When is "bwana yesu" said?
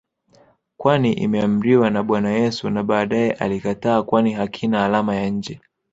2.03-2.69